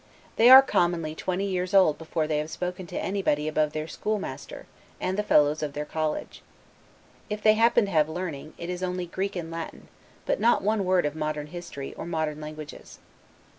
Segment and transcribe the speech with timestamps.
[0.35, 4.65] They are commonly twenty years old before they have spoken to anybody above their schoolmaster,
[4.99, 6.41] and the fellows of their college.
[7.29, 9.89] If they happen to have learning, it is only Greek and Latin,
[10.25, 12.97] but not one word of modern history, or modern languages.